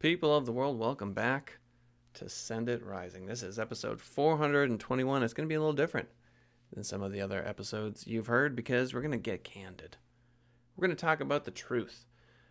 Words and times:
People 0.00 0.34
of 0.34 0.46
the 0.46 0.52
world, 0.52 0.78
welcome 0.78 1.12
back 1.12 1.58
to 2.14 2.26
Send 2.26 2.70
It 2.70 2.82
Rising. 2.82 3.26
This 3.26 3.42
is 3.42 3.58
episode 3.58 4.00
421. 4.00 5.22
It's 5.22 5.34
going 5.34 5.46
to 5.46 5.52
be 5.52 5.56
a 5.56 5.60
little 5.60 5.74
different 5.74 6.08
than 6.72 6.84
some 6.84 7.02
of 7.02 7.12
the 7.12 7.20
other 7.20 7.46
episodes 7.46 8.06
you've 8.06 8.28
heard 8.28 8.56
because 8.56 8.94
we're 8.94 9.02
going 9.02 9.10
to 9.10 9.18
get 9.18 9.44
candid. 9.44 9.98
We're 10.74 10.86
going 10.86 10.96
to 10.96 11.00
talk 11.04 11.20
about 11.20 11.44
the 11.44 11.50
truth. 11.50 12.06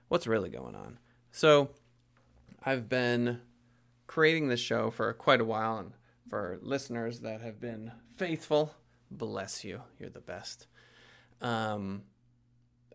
What's 0.09 0.27
really 0.27 0.51
going 0.51 0.75
on? 0.75 0.99
So, 1.31 1.71
I've 2.63 2.87
been 2.87 3.41
creating 4.05 4.49
this 4.49 4.59
show 4.59 4.91
for 4.91 5.11
quite 5.13 5.41
a 5.41 5.45
while, 5.45 5.79
and 5.79 5.93
for 6.29 6.59
listeners 6.61 7.21
that 7.21 7.41
have 7.41 7.59
been 7.59 7.93
faithful, 8.15 8.75
bless 9.09 9.63
you. 9.63 9.81
You're 9.97 10.11
the 10.11 10.19
best. 10.19 10.67
Um, 11.41 12.03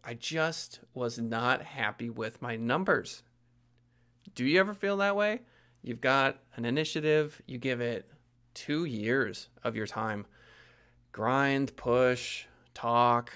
I 0.04 0.14
just 0.14 0.78
was 0.94 1.18
not 1.18 1.62
happy 1.62 2.08
with 2.08 2.40
my 2.40 2.54
numbers. 2.54 3.24
Do 4.34 4.44
you 4.44 4.60
ever 4.60 4.74
feel 4.74 4.96
that 4.98 5.16
way? 5.16 5.40
You've 5.82 6.00
got 6.00 6.38
an 6.56 6.64
initiative, 6.64 7.42
you 7.46 7.58
give 7.58 7.80
it 7.80 8.08
two 8.54 8.84
years 8.84 9.48
of 9.62 9.76
your 9.76 9.86
time. 9.86 10.26
Grind, 11.12 11.76
push, 11.76 12.46
talk, 12.72 13.32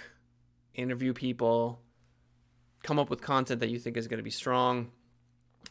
interview 0.75 1.13
people, 1.13 1.81
come 2.83 2.99
up 2.99 3.11
with 3.11 3.21
content 3.21 3.61
that 3.61 3.69
you 3.69 3.79
think 3.79 3.97
is 3.97 4.09
going 4.09 4.19
to 4.19 4.25
be 4.25 4.31
strong. 4.31 4.91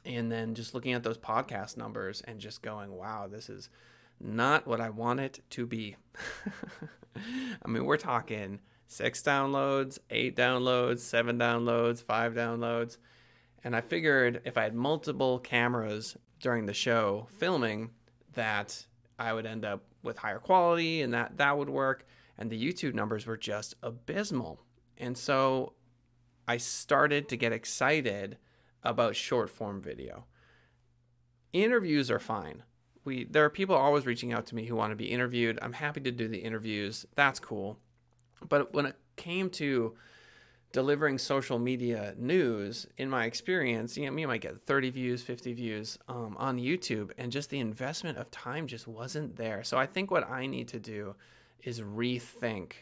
And 0.05 0.31
then 0.31 0.53
just 0.53 0.73
looking 0.73 0.93
at 0.93 1.03
those 1.03 1.17
podcast 1.17 1.77
numbers 1.77 2.21
and 2.21 2.39
just 2.39 2.61
going, 2.61 2.91
wow, 2.91 3.27
this 3.27 3.49
is 3.49 3.69
not 4.19 4.67
what 4.67 4.79
I 4.79 4.89
want 4.89 5.19
it 5.19 5.39
to 5.51 5.65
be. 5.65 5.95
I 7.65 7.67
mean, 7.67 7.85
we're 7.85 7.97
talking 7.97 8.59
six 8.87 9.21
downloads, 9.21 9.99
eight 10.09 10.35
downloads, 10.35 10.99
seven 10.99 11.37
downloads, 11.37 12.01
five 12.01 12.33
downloads. 12.33 12.97
And 13.63 13.75
I 13.75 13.81
figured 13.81 14.41
if 14.45 14.57
I 14.57 14.63
had 14.63 14.75
multiple 14.75 15.39
cameras 15.39 16.17
during 16.39 16.65
the 16.65 16.73
show 16.73 17.27
filming, 17.37 17.91
that 18.33 18.85
I 19.19 19.33
would 19.33 19.45
end 19.45 19.65
up 19.65 19.83
with 20.03 20.17
higher 20.17 20.39
quality 20.39 21.01
and 21.01 21.13
that 21.13 21.37
that 21.37 21.57
would 21.57 21.69
work. 21.69 22.05
And 22.37 22.49
the 22.49 22.63
YouTube 22.63 22.93
numbers 22.93 23.25
were 23.25 23.37
just 23.37 23.75
abysmal. 23.81 24.61
And 24.97 25.17
so 25.17 25.73
I 26.47 26.57
started 26.57 27.27
to 27.29 27.37
get 27.37 27.51
excited 27.51 28.37
about 28.83 29.15
short 29.15 29.49
form 29.49 29.81
video. 29.81 30.25
Interviews 31.51 32.11
are 32.11 32.19
fine. 32.19 32.63
We 33.03 33.25
there 33.25 33.43
are 33.43 33.49
people 33.49 33.75
always 33.75 34.05
reaching 34.05 34.33
out 34.33 34.45
to 34.47 34.55
me 34.55 34.65
who 34.65 34.75
want 34.75 34.91
to 34.91 34.95
be 34.95 35.11
interviewed. 35.11 35.57
I'm 35.61 35.73
happy 35.73 36.01
to 36.01 36.11
do 36.11 36.27
the 36.27 36.39
interviews. 36.39 37.05
That's 37.15 37.39
cool. 37.39 37.79
But 38.47 38.73
when 38.73 38.85
it 38.85 38.95
came 39.15 39.49
to 39.51 39.95
delivering 40.71 41.17
social 41.17 41.59
media 41.59 42.13
news, 42.17 42.87
in 42.97 43.09
my 43.09 43.25
experience, 43.25 43.97
you 43.97 44.09
know, 44.09 44.17
you 44.17 44.27
might 44.27 44.41
get 44.41 44.61
30 44.65 44.89
views, 44.91 45.23
50 45.23 45.53
views 45.53 45.97
um, 46.07 46.35
on 46.37 46.57
YouTube, 46.57 47.11
and 47.17 47.31
just 47.31 47.49
the 47.49 47.59
investment 47.59 48.17
of 48.17 48.29
time 48.31 48.67
just 48.67 48.87
wasn't 48.87 49.35
there. 49.35 49.63
So 49.63 49.77
I 49.77 49.85
think 49.85 50.11
what 50.11 50.29
I 50.29 50.45
need 50.45 50.67
to 50.69 50.79
do 50.79 51.15
is 51.63 51.81
rethink 51.81 52.73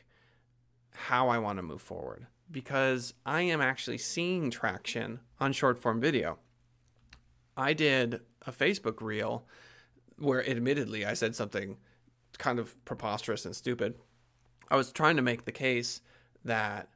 how 0.91 1.29
I 1.29 1.37
want 1.37 1.57
to 1.57 1.63
move 1.63 1.81
forward 1.81 2.27
because 2.51 3.13
I 3.25 3.41
am 3.41 3.61
actually 3.61 3.97
seeing 3.97 4.49
traction 4.49 5.19
on 5.39 5.53
short 5.53 5.79
form 5.79 5.99
video. 5.99 6.37
I 7.57 7.73
did 7.73 8.21
a 8.45 8.51
Facebook 8.51 9.01
reel 9.01 9.45
where 10.17 10.47
admittedly 10.47 11.05
I 11.05 11.13
said 11.13 11.35
something 11.35 11.77
kind 12.37 12.59
of 12.59 12.83
preposterous 12.85 13.45
and 13.45 13.55
stupid. 13.55 13.95
I 14.69 14.75
was 14.75 14.91
trying 14.91 15.15
to 15.15 15.21
make 15.21 15.45
the 15.45 15.51
case 15.51 16.01
that 16.43 16.89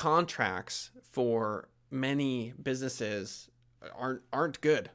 contracts 0.00 0.90
for 1.12 1.68
many 1.90 2.54
businesses 2.62 3.50
aren't 3.94 4.22
aren't 4.32 4.58
good. 4.62 4.88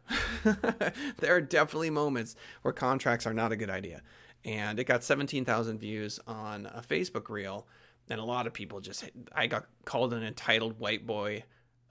there 1.19 1.35
are 1.35 1.41
definitely 1.41 1.91
moments 1.91 2.35
where 2.63 2.73
contracts 2.73 3.27
are 3.27 3.33
not 3.33 3.51
a 3.51 3.55
good 3.55 3.69
idea. 3.69 4.01
And 4.45 4.79
it 4.79 4.85
got 4.85 5.03
17,000 5.03 5.77
views 5.77 6.19
on 6.25 6.65
a 6.65 6.81
Facebook 6.81 7.29
reel 7.29 7.67
and 8.09 8.19
a 8.19 8.23
lot 8.23 8.47
of 8.47 8.53
people 8.53 8.79
just 8.81 9.07
I 9.31 9.45
got 9.45 9.67
called 9.85 10.11
an 10.11 10.23
entitled 10.23 10.79
white 10.79 11.05
boy. 11.05 11.43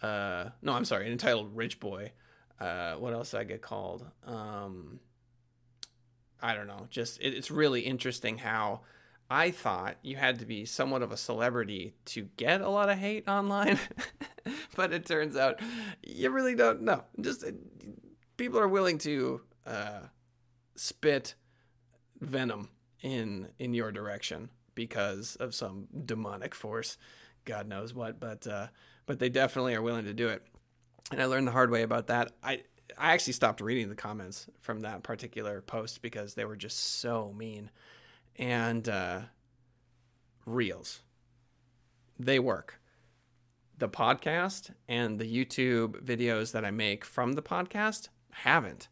Uh 0.02 0.46
no, 0.60 0.72
I'm 0.72 0.84
sorry, 0.84 1.06
an 1.06 1.12
entitled 1.12 1.56
rich 1.56 1.78
boy. 1.78 2.10
Uh 2.58 2.94
what 2.94 3.12
else 3.12 3.30
did 3.30 3.38
I 3.38 3.44
get 3.44 3.62
called? 3.62 4.04
Um 4.26 4.98
I 6.42 6.56
don't 6.56 6.66
know. 6.66 6.88
Just 6.90 7.20
it, 7.20 7.32
it's 7.32 7.52
really 7.52 7.82
interesting 7.82 8.38
how 8.38 8.80
I 9.30 9.50
thought 9.50 9.96
you 10.02 10.16
had 10.16 10.38
to 10.40 10.46
be 10.46 10.64
somewhat 10.64 11.02
of 11.02 11.10
a 11.10 11.16
celebrity 11.16 11.94
to 12.06 12.28
get 12.36 12.60
a 12.60 12.68
lot 12.68 12.90
of 12.90 12.98
hate 12.98 13.26
online, 13.26 13.78
but 14.76 14.92
it 14.92 15.06
turns 15.06 15.36
out 15.36 15.60
you 16.02 16.30
really 16.30 16.54
don't 16.54 16.82
know. 16.82 17.04
Just 17.20 17.44
uh, 17.44 17.52
people 18.36 18.58
are 18.58 18.68
willing 18.68 18.98
to 18.98 19.40
uh, 19.66 20.00
spit 20.76 21.34
venom 22.20 22.68
in 23.00 23.48
in 23.58 23.74
your 23.74 23.92
direction 23.92 24.50
because 24.74 25.36
of 25.36 25.54
some 25.54 25.86
demonic 26.04 26.54
force, 26.54 26.98
God 27.44 27.66
knows 27.66 27.94
what. 27.94 28.20
But 28.20 28.46
uh, 28.46 28.68
but 29.06 29.18
they 29.18 29.30
definitely 29.30 29.74
are 29.74 29.82
willing 29.82 30.04
to 30.04 30.14
do 30.14 30.28
it, 30.28 30.42
and 31.10 31.20
I 31.20 31.26
learned 31.26 31.46
the 31.46 31.52
hard 31.52 31.70
way 31.70 31.82
about 31.82 32.08
that. 32.08 32.32
I 32.42 32.62
I 32.98 33.12
actually 33.12 33.32
stopped 33.32 33.60
reading 33.60 33.88
the 33.88 33.94
comments 33.94 34.46
from 34.60 34.80
that 34.80 35.02
particular 35.02 35.62
post 35.62 36.02
because 36.02 36.34
they 36.34 36.44
were 36.44 36.56
just 36.56 37.00
so 37.00 37.32
mean 37.36 37.70
and 38.36 38.88
uh, 38.88 39.20
reels. 40.46 41.00
They 42.18 42.38
work. 42.38 42.80
The 43.78 43.88
podcast 43.88 44.70
and 44.88 45.18
the 45.18 45.24
YouTube 45.24 46.02
videos 46.04 46.52
that 46.52 46.64
I 46.64 46.70
make 46.70 47.04
from 47.04 47.32
the 47.32 47.42
podcast 47.42 48.08
haven't. 48.30 48.88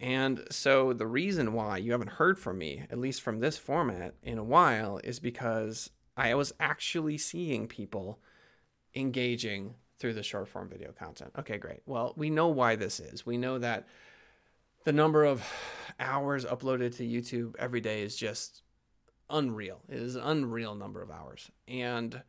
And 0.00 0.44
so 0.50 0.92
the 0.92 1.06
reason 1.06 1.52
why 1.52 1.78
you 1.78 1.92
haven't 1.92 2.10
heard 2.10 2.38
from 2.38 2.58
me, 2.58 2.84
at 2.90 2.98
least 2.98 3.22
from 3.22 3.40
this 3.40 3.58
format, 3.58 4.14
in 4.22 4.38
a 4.38 4.44
while, 4.44 5.00
is 5.02 5.18
because 5.18 5.90
I 6.16 6.34
was 6.34 6.52
actually 6.60 7.18
seeing 7.18 7.66
people 7.66 8.20
engaging 8.94 9.74
through 9.98 10.14
the 10.14 10.22
short 10.22 10.48
form 10.48 10.68
video 10.68 10.92
content. 10.92 11.32
Okay, 11.38 11.58
great. 11.58 11.80
Well, 11.86 12.14
we 12.16 12.30
know 12.30 12.48
why 12.48 12.76
this 12.76 13.00
is. 13.00 13.26
We 13.26 13.36
know 13.36 13.58
that 13.58 13.86
the 14.84 14.92
number 14.92 15.24
of 15.24 15.44
hours 15.98 16.44
uploaded 16.44 16.96
to 16.96 17.06
YouTube 17.06 17.56
every 17.58 17.80
day 17.80 18.02
is 18.02 18.16
just 18.16 18.62
unreal. 19.30 19.80
It 19.88 19.98
is 19.98 20.16
an 20.16 20.22
unreal 20.22 20.74
number 20.74 21.02
of 21.02 21.10
hours. 21.10 21.50
And 21.66 22.22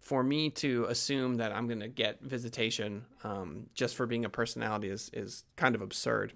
for 0.00 0.22
me 0.22 0.50
to 0.50 0.86
assume 0.86 1.36
that 1.36 1.52
I'm 1.52 1.66
going 1.66 1.80
to 1.80 1.88
get 1.88 2.22
visitation 2.22 3.04
um, 3.22 3.66
just 3.74 3.94
for 3.94 4.06
being 4.06 4.24
a 4.24 4.30
personality 4.30 4.88
is, 4.88 5.10
is 5.12 5.44
kind 5.56 5.74
of 5.74 5.82
absurd, 5.82 6.32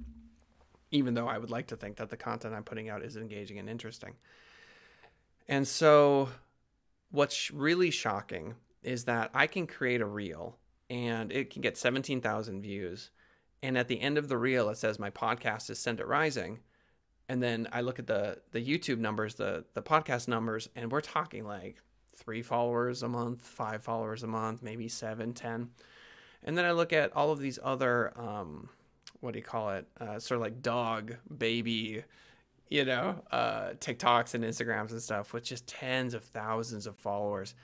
even 0.91 1.15
though 1.15 1.27
I 1.27 1.39
would 1.39 1.51
like 1.51 1.69
to 1.69 1.77
think 1.77 1.97
that 1.97 2.11
the 2.11 2.17
content 2.17 2.55
I'm 2.55 2.65
putting 2.65 2.91
out 2.91 3.03
is 3.03 3.17
engaging 3.17 3.59
and 3.59 3.69
interesting. 3.69 4.15
And 5.49 5.67
so, 5.67 6.29
what's 7.11 7.51
really 7.51 7.91
shocking 7.91 8.55
is 8.83 9.05
that 9.05 9.31
I 9.35 9.47
can 9.47 9.67
create 9.67 10.01
a 10.01 10.07
reel 10.07 10.59
and 10.91 11.33
it 11.33 11.51
can 11.51 11.63
get 11.63 11.77
17,000 11.77 12.61
views. 12.61 13.11
And 13.63 13.79
at 13.79 13.89
the 13.89 14.01
end 14.01 14.19
of 14.19 14.29
the 14.29 14.37
reel, 14.37 14.69
it 14.69 14.77
says 14.77 14.99
my 14.99 15.11
podcast 15.11 15.71
is 15.71 15.79
Send 15.79 16.01
It 16.01 16.07
Rising 16.07 16.61
and 17.29 17.43
then 17.43 17.69
I 17.73 17.81
look 17.81 17.99
at 17.99 18.07
the 18.07 18.39
the 18.53 18.65
YouTube 18.65 18.99
numbers, 18.99 19.35
the 19.35 19.65
the 19.75 19.83
podcast 19.83 20.29
numbers, 20.29 20.69
and 20.77 20.91
we're 20.93 21.01
talking 21.01 21.45
like 21.45 21.77
three 22.17 22.43
followers 22.43 23.03
a 23.03 23.09
month, 23.09 23.43
five 23.43 23.83
followers 23.83 24.23
a 24.23 24.27
month, 24.27 24.63
maybe 24.63 24.89
seven, 24.89 25.33
ten. 25.33 25.71
And 26.43 26.57
then 26.57 26.65
I 26.65 26.73
look 26.73 26.93
at 26.93 27.15
all 27.17 27.31
of 27.33 27.39
these 27.39 27.59
other, 27.63 28.13
um, 28.19 28.69
what 29.21 29.33
do 29.33 29.39
you 29.39 29.45
call 29.45 29.71
it? 29.71 29.87
Uh, 29.99 30.19
sort 30.19 30.37
of 30.37 30.43
like 30.43 30.63
dog, 30.63 31.17
baby, 31.39 32.05
you 32.69 32.85
know, 32.85 33.23
uh, 33.31 33.71
TikToks 33.81 34.35
and 34.35 34.45
Instagrams 34.45 34.91
and 34.91 35.03
stuff 35.03 35.33
with 35.33 35.45
just 35.45 35.67
tens 35.67 36.13
of 36.13 36.23
thousands 36.23 36.87
of 36.87 36.97
followers. 36.97 37.55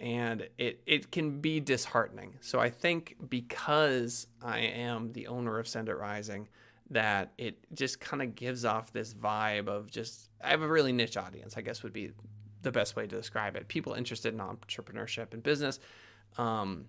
And 0.00 0.48
it, 0.56 0.80
it 0.86 1.12
can 1.12 1.40
be 1.40 1.60
disheartening. 1.60 2.38
So 2.40 2.58
I 2.58 2.70
think 2.70 3.16
because 3.28 4.26
I 4.42 4.60
am 4.60 5.12
the 5.12 5.26
owner 5.26 5.58
of 5.58 5.68
Send 5.68 5.88
It 5.90 5.94
Rising, 5.96 6.48
that 6.90 7.32
it 7.38 7.58
just 7.74 8.00
kind 8.00 8.22
of 8.22 8.34
gives 8.34 8.64
off 8.64 8.92
this 8.92 9.14
vibe 9.14 9.68
of 9.68 9.90
just 9.90 10.30
I 10.42 10.50
have 10.50 10.62
a 10.62 10.68
really 10.68 10.92
niche 10.92 11.16
audience, 11.16 11.56
I 11.56 11.62
guess 11.62 11.82
would 11.82 11.92
be 11.92 12.12
the 12.62 12.72
best 12.72 12.96
way 12.96 13.06
to 13.06 13.16
describe 13.16 13.56
it. 13.56 13.68
People 13.68 13.94
interested 13.94 14.34
in 14.34 14.40
entrepreneurship 14.40 15.32
and 15.32 15.42
business. 15.42 15.80
Um, 16.38 16.86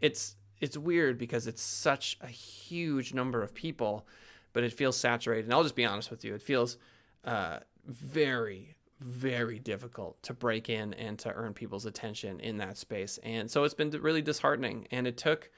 it's 0.00 0.36
it's 0.60 0.76
weird 0.76 1.18
because 1.18 1.46
it's 1.46 1.62
such 1.62 2.16
a 2.20 2.26
huge 2.26 3.12
number 3.12 3.42
of 3.42 3.54
people, 3.54 4.06
but 4.52 4.64
it 4.64 4.72
feels 4.72 4.96
saturated. 4.96 5.44
And 5.44 5.54
I'll 5.54 5.62
just 5.62 5.76
be 5.76 5.84
honest 5.84 6.10
with 6.10 6.24
you, 6.24 6.34
it 6.34 6.42
feels 6.42 6.78
uh, 7.24 7.60
very 7.86 8.76
very 9.00 9.58
difficult 9.58 10.22
to 10.22 10.32
break 10.32 10.70
in 10.70 10.94
and 10.94 11.18
to 11.18 11.30
earn 11.32 11.52
people's 11.52 11.84
attention 11.84 12.40
in 12.40 12.56
that 12.58 12.78
space. 12.78 13.18
And 13.22 13.50
so 13.50 13.64
it's 13.64 13.74
been 13.74 13.90
really 13.90 14.22
disheartening. 14.22 14.86
And 14.90 15.06
it 15.06 15.18
took 15.18 15.50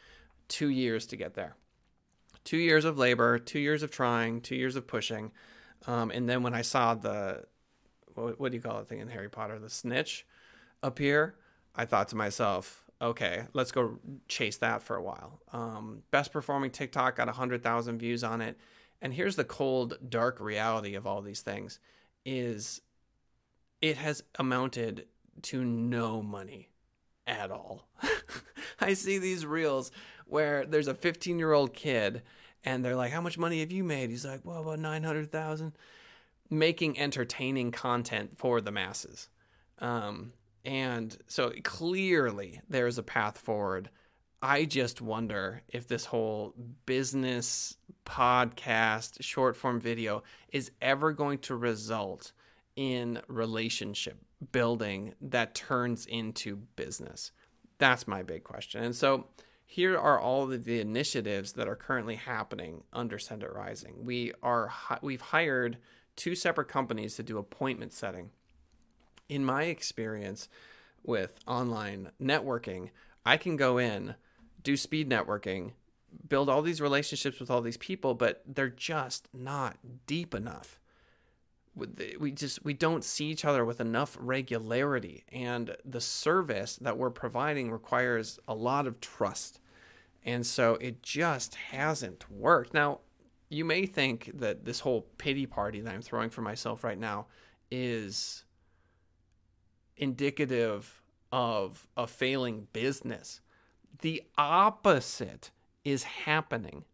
two 0.49 0.69
years 0.69 1.07
to 1.09 1.17
get 1.17 1.35
there 1.35 1.55
two 2.47 2.57
years 2.57 2.87
of 2.87 2.97
labor, 2.97 3.39
two 3.39 3.59
years 3.59 3.83
of 3.83 3.91
trying, 3.91 4.41
two 4.41 4.55
years 4.55 4.77
of 4.77 4.87
pushing. 4.87 5.33
Um, 5.87 6.11
and 6.11 6.27
then 6.29 6.43
when 6.43 6.55
I 6.55 6.63
saw 6.63 6.95
the, 6.95 7.45
what, 8.15 8.41
what 8.41 8.53
do 8.53 8.57
you 8.57 8.63
call 8.63 8.79
it 8.79 8.89
thing 8.89 9.01
in 9.01 9.09
Harry 9.09 9.29
Potter, 9.29 9.59
the 9.59 9.69
snitch 9.69 10.25
appear, 10.83 11.35
I 11.75 11.85
thought 11.85 12.09
to 12.09 12.17
myself, 12.17 12.85
okay, 13.03 13.43
let's 13.53 13.73
go 13.73 13.99
chase 14.29 14.57
that 14.59 14.83
for 14.83 14.97
a 14.97 15.03
while. 15.03 15.41
Um, 15.53 16.03
best 16.13 16.33
performing 16.33 16.71
TikTok 16.71 17.17
got 17.17 17.27
100,000 17.27 17.99
views 17.99 18.25
on 18.25 18.41
it. 18.41 18.57
And 19.03 19.13
here's 19.13 19.37
the 19.37 19.45
cold, 19.45 19.99
dark 20.09 20.41
reality 20.41 20.95
of 20.95 21.07
all 21.07 21.21
these 21.21 21.43
things 21.43 21.81
is 22.25 22.81
it 23.83 23.97
has 23.97 24.23
amounted 24.39 25.07
to 25.43 25.65
no 25.65 26.23
money 26.23 26.71
at 27.27 27.51
all. 27.51 27.89
I 28.81 28.95
see 28.95 29.19
these 29.19 29.45
reels 29.45 29.91
where 30.27 30.67
there's 30.67 30.89
a 30.89 30.95
15 30.95 31.39
year 31.39 31.53
old 31.53 31.73
kid 31.73 32.23
and 32.65 32.85
they're 32.85 32.97
like, 32.97 33.13
How 33.13 33.21
much 33.21 33.39
money 33.39 33.61
have 33.61 33.73
you 33.73 33.85
made? 33.85 34.11
He's 34.11 34.25
like, 34.27 34.41
Well, 34.45 34.61
about 34.61 34.79
900,000. 34.79 35.73
Making 36.49 36.99
entertaining 36.99 37.73
content 37.73 38.39
for 38.39 38.61
the 38.61 38.71
masses. 38.71 39.29
Um, 39.79 40.33
and 40.65 41.17
so 41.27 41.53
clearly 41.63 42.61
there's 42.69 42.99
a 42.99 43.03
path 43.03 43.39
forward. 43.39 43.91
I 44.43 44.65
just 44.65 45.01
wonder 45.01 45.63
if 45.69 45.89
this 45.89 46.05
whole 46.05 46.55
business 46.85 47.77
podcast, 48.05 49.23
short 49.23 49.57
form 49.57 49.81
video 49.81 50.23
is 50.53 50.71
ever 50.81 51.13
going 51.13 51.39
to 51.39 51.57
result 51.57 52.33
in 52.77 53.21
relationship 53.29 54.19
building 54.53 55.15
that 55.21 55.55
turns 55.55 56.07
into 56.07 56.57
business. 56.77 57.33
That's 57.79 58.07
my 58.07 58.23
big 58.23 58.45
question. 58.45 58.85
And 58.85 58.95
so 58.95 59.27
here 59.67 59.99
are 59.99 60.19
all 60.19 60.51
of 60.51 60.65
the 60.65 60.81
initiatives 60.81 61.53
that 61.53 61.69
are 61.69 61.77
currently 61.77 62.17
happening 62.17 62.85
under 62.93 63.19
Send 63.19 63.45
Rising. 63.45 64.05
We 64.05 64.33
are 64.43 64.73
we've 65.03 65.21
hired 65.21 65.77
two 66.15 66.35
separate 66.35 66.69
companies 66.69 67.17
to 67.17 67.23
do 67.23 67.37
appointment 67.37 67.93
setting 67.93 68.31
in 69.29 69.45
my 69.45 69.65
experience 69.65 70.49
with 71.03 71.39
online 71.47 72.11
networking, 72.21 72.91
I 73.25 73.37
can 73.37 73.57
go 73.57 73.79
in, 73.79 74.15
do 74.63 74.77
speed 74.77 75.09
networking, 75.09 75.73
build 76.29 76.49
all 76.49 76.63
these 76.63 76.81
relationships 76.81 77.41
with 77.41 77.51
all 77.51 77.61
these 77.61 77.77
people, 77.77 78.15
but 78.15 78.43
they're 78.47 78.69
just 78.69 79.29
not 79.33 79.77
deep 80.07 80.35
enough. 80.35 80.79
We 81.77 82.33
just 82.33 82.65
we 82.65 82.73
don't 82.73 83.05
see 83.05 83.27
each 83.27 83.45
other 83.45 83.65
with 83.65 83.81
enough 83.81 84.17
regularity, 84.19 85.25
and 85.31 85.77
the 85.85 86.01
service 86.01 86.77
that 86.77 86.97
we're 86.97 87.11
providing 87.11 87.71
requires 87.71 88.39
a 88.49 88.55
lot 88.55 88.87
of 88.87 88.99
trust, 89.01 89.61
and 90.25 90.47
so 90.47 90.79
it 90.81 91.03
just 91.03 91.55
hasn't 91.55 92.31
worked. 92.31 92.73
Now, 92.73 93.01
you 93.51 93.65
may 93.65 93.85
think 93.85 94.31
that 94.39 94.65
this 94.65 94.81
whole 94.81 95.03
pity 95.19 95.45
party 95.45 95.81
that 95.81 95.93
I'm 95.93 96.01
throwing 96.01 96.31
for 96.31 96.41
myself 96.41 96.83
right 96.83 96.99
now 96.99 97.27
is 97.71 98.45
indicative 99.99 101.03
of 101.31 101.87
a 101.97 102.07
failing 102.07 102.69
business. 102.73 103.41
The 104.01 104.23
opposite 104.39 105.51
is 105.85 106.05
happening. 106.05 106.85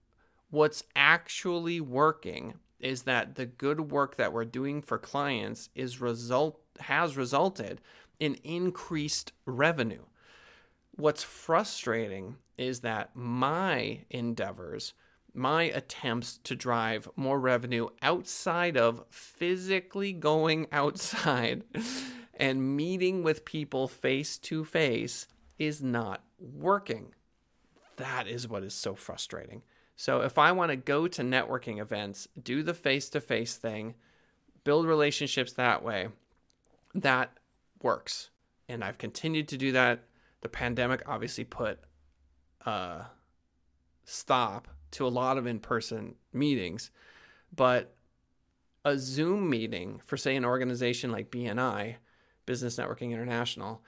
What's 0.51 0.83
actually 0.97 1.81
working 1.81 2.55
is 2.83 3.05
that 3.05 3.37
the 3.37 3.47
good 3.47 3.93
work 3.93 4.17
that 4.17 4.33
we're 4.33 4.45
doing 4.45 4.83
for 4.83 4.99
clients 4.99 5.69
is 5.75 6.01
result 6.01 6.61
has 6.81 7.17
resulted 7.17 7.81
in 8.19 8.35
increased 8.45 9.33
revenue. 9.47 10.03
What's 10.97 11.23
frustrating 11.23 12.37
is 12.59 12.81
that 12.81 13.11
my 13.15 14.01
endeavors, 14.11 14.95
my 15.33 15.65
attempts 15.65 16.39
to 16.45 16.55
drive 16.55 17.09
more 17.17 17.41
revenue 17.41 17.89
outside 18.03 18.77
of 18.77 19.05
physically 19.11 20.13
going 20.13 20.67
outside 20.73 21.65
and 22.35 22.77
meeting 22.77 23.23
with 23.23 23.45
people 23.45 23.89
face 23.89 24.39
to 24.39 24.65
face 24.65 25.27
is 25.59 25.81
not 25.83 26.23
working. 26.39 27.15
That 27.97 28.27
is 28.27 28.49
what 28.49 28.65
is 28.65 28.75
so 28.75 28.95
frustrating. 28.95 29.63
So, 29.97 30.23
if 30.23 30.39
I 30.39 30.53
want 30.53 30.71
to 30.71 30.77
go 30.77 31.07
to 31.07 31.23
networking 31.23 31.81
events, 31.81 32.27
do 32.41 32.63
the 32.63 32.75
face 32.75 33.09
to 33.11 33.21
face 33.21 33.57
thing, 33.57 33.95
build 34.65 34.87
relationships 34.87 35.53
that 35.53 35.85
way, 35.85 36.09
that 36.95 37.37
works. 37.83 38.31
And 38.69 38.83
I've 38.83 38.99
continued 38.99 39.49
to 39.49 39.57
do 39.57 39.73
that. 39.73 40.05
The 40.41 40.49
pandemic 40.49 41.03
obviously 41.07 41.45
put 41.45 41.79
a 42.67 43.07
stop 44.05 44.69
to 44.93 45.07
a 45.07 45.09
lot 45.09 45.39
of 45.39 45.47
in 45.47 45.61
person 45.61 46.17
meetings, 46.33 46.91
but 47.55 47.95
a 48.85 48.99
Zoom 48.99 49.49
meeting 49.49 50.01
for, 50.05 50.17
say, 50.17 50.35
an 50.35 50.45
organization 50.45 51.13
like 51.13 51.31
BNI 51.31 51.97
Business 52.47 52.77
Networking 52.77 53.13
International, 53.13 53.83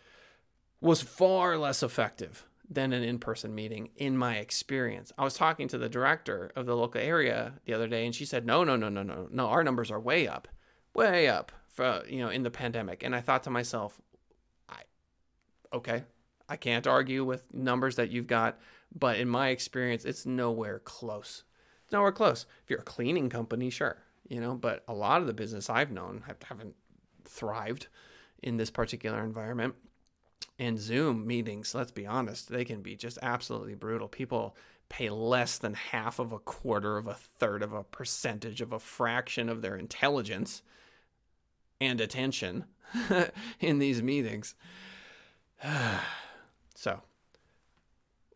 was 0.80 1.02
far 1.02 1.58
less 1.58 1.82
effective 1.82 2.46
than 2.68 2.92
an 2.92 3.02
in 3.02 3.18
person 3.18 3.54
meeting 3.54 3.90
in 3.96 4.16
my 4.16 4.36
experience. 4.36 5.12
I 5.18 5.24
was 5.24 5.34
talking 5.34 5.68
to 5.68 5.78
the 5.78 5.88
director 5.88 6.50
of 6.56 6.66
the 6.66 6.76
local 6.76 7.00
area 7.00 7.54
the 7.64 7.74
other 7.74 7.88
day, 7.88 8.06
and 8.06 8.14
she 8.14 8.24
said, 8.24 8.46
No, 8.46 8.64
no, 8.64 8.76
no, 8.76 8.88
no, 8.88 9.02
no, 9.02 9.28
no, 9.30 9.46
our 9.46 9.62
numbers 9.62 9.90
are 9.90 10.00
way 10.00 10.26
up, 10.26 10.48
way 10.94 11.28
up 11.28 11.52
for, 11.68 12.02
you 12.08 12.18
know, 12.18 12.28
in 12.28 12.42
the 12.42 12.50
pandemic. 12.50 13.02
And 13.02 13.14
I 13.14 13.20
thought 13.20 13.42
to 13.44 13.50
myself, 13.50 14.00
I, 14.68 14.82
okay, 15.72 16.04
I 16.48 16.56
can't 16.56 16.86
argue 16.86 17.24
with 17.24 17.52
numbers 17.52 17.96
that 17.96 18.10
you've 18.10 18.26
got, 18.26 18.58
but 18.94 19.18
in 19.18 19.28
my 19.28 19.48
experience, 19.48 20.04
it's 20.04 20.24
nowhere 20.24 20.78
close. 20.78 21.44
It's 21.82 21.92
nowhere 21.92 22.12
close. 22.12 22.46
If 22.62 22.70
you're 22.70 22.80
a 22.80 22.84
cleaning 22.84 23.28
company, 23.28 23.70
sure, 23.70 23.98
you 24.28 24.40
know, 24.40 24.54
but 24.54 24.84
a 24.88 24.94
lot 24.94 25.20
of 25.20 25.26
the 25.26 25.34
business 25.34 25.68
I've 25.68 25.90
known 25.90 26.24
have, 26.26 26.36
haven't 26.42 26.74
thrived 27.24 27.88
in 28.42 28.56
this 28.56 28.70
particular 28.70 29.22
environment. 29.22 29.74
And 30.58 30.78
Zoom 30.78 31.26
meetings, 31.26 31.74
let's 31.74 31.90
be 31.90 32.06
honest, 32.06 32.48
they 32.48 32.64
can 32.64 32.80
be 32.80 32.94
just 32.94 33.18
absolutely 33.22 33.74
brutal. 33.74 34.06
People 34.06 34.56
pay 34.88 35.10
less 35.10 35.58
than 35.58 35.74
half 35.74 36.18
of 36.18 36.32
a 36.32 36.38
quarter 36.38 36.96
of 36.96 37.06
a 37.06 37.14
third 37.14 37.62
of 37.62 37.72
a 37.72 37.82
percentage 37.82 38.60
of 38.60 38.72
a 38.72 38.78
fraction 38.78 39.48
of 39.48 39.62
their 39.62 39.76
intelligence 39.76 40.62
and 41.80 42.00
attention 42.00 42.64
in 43.60 43.78
these 43.78 44.02
meetings. 44.02 44.54
so, 46.74 47.00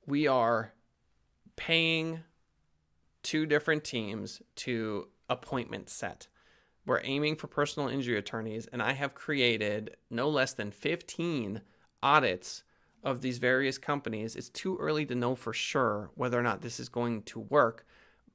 we 0.06 0.26
are 0.26 0.72
paying 1.54 2.20
two 3.22 3.46
different 3.46 3.84
teams 3.84 4.40
to 4.56 5.08
appointment 5.28 5.90
set. 5.90 6.26
We're 6.86 7.02
aiming 7.04 7.36
for 7.36 7.46
personal 7.46 7.88
injury 7.88 8.16
attorneys, 8.16 8.66
and 8.68 8.82
I 8.82 8.92
have 8.92 9.14
created 9.14 9.96
no 10.10 10.30
less 10.30 10.54
than 10.54 10.70
15 10.70 11.60
audits 12.02 12.62
of 13.02 13.20
these 13.20 13.38
various 13.38 13.78
companies. 13.78 14.36
It's 14.36 14.48
too 14.48 14.76
early 14.78 15.06
to 15.06 15.14
know 15.14 15.34
for 15.34 15.52
sure 15.52 16.10
whether 16.14 16.38
or 16.38 16.42
not 16.42 16.60
this 16.60 16.80
is 16.80 16.88
going 16.88 17.22
to 17.22 17.40
work, 17.40 17.86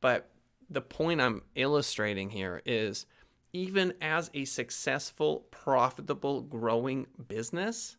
but 0.02 0.30
the 0.70 0.82
point 0.82 1.22
I'm 1.22 1.44
illustrating 1.56 2.30
here 2.30 2.62
is 2.66 3.06
even 3.52 3.94
as 4.02 4.32
a 4.34 4.46
successful, 4.46 5.46
profitable, 5.52 6.42
growing 6.42 7.06
business, 7.28 7.98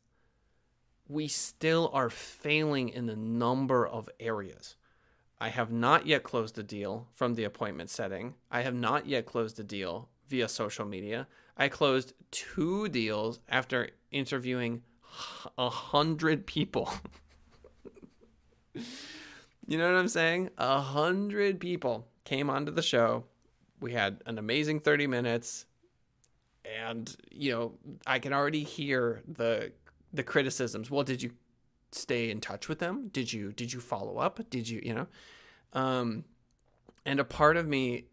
we 1.08 1.28
still 1.28 1.90
are 1.92 2.10
failing 2.10 2.88
in 2.88 3.08
a 3.08 3.16
number 3.16 3.86
of 3.86 4.08
areas. 4.18 4.76
I 5.38 5.48
have 5.50 5.70
not 5.70 6.06
yet 6.06 6.22
closed 6.22 6.58
a 6.58 6.62
deal 6.62 7.08
from 7.14 7.34
the 7.34 7.44
appointment 7.44 7.90
setting. 7.90 8.34
I 8.50 8.62
have 8.62 8.74
not 8.74 9.06
yet 9.06 9.26
closed 9.26 9.60
a 9.60 9.64
deal 9.64 10.08
via 10.28 10.48
social 10.48 10.86
media. 10.86 11.28
I 11.56 11.68
closed 11.68 12.14
two 12.30 12.88
deals 12.88 13.40
after 13.48 13.90
interviewing 14.10 14.82
a 15.58 15.68
hundred 15.68 16.46
people. 16.46 16.92
you 18.74 19.78
know 19.78 19.90
what 19.90 19.98
I'm 19.98 20.08
saying? 20.08 20.50
A 20.58 20.80
hundred 20.80 21.60
people 21.60 22.06
came 22.24 22.50
onto 22.50 22.72
the 22.72 22.82
show. 22.82 23.24
We 23.80 23.92
had 23.92 24.22
an 24.26 24.38
amazing 24.38 24.80
30 24.80 25.06
minutes. 25.06 25.66
And, 26.64 27.14
you 27.30 27.52
know, 27.52 27.72
I 28.06 28.18
can 28.18 28.32
already 28.32 28.64
hear 28.64 29.22
the 29.28 29.72
the 30.12 30.22
criticisms. 30.22 30.90
Well, 30.90 31.02
did 31.02 31.22
you 31.22 31.32
stay 31.92 32.30
in 32.30 32.40
touch 32.40 32.68
with 32.68 32.78
them? 32.78 33.08
Did 33.08 33.32
you 33.32 33.52
did 33.52 33.72
you 33.72 33.80
follow 33.80 34.18
up? 34.18 34.40
Did 34.48 34.68
you, 34.68 34.80
you 34.82 34.94
know? 34.94 35.06
Um 35.72 36.24
and 37.04 37.20
a 37.20 37.24
part 37.24 37.56
of 37.56 37.66
me 37.68 38.06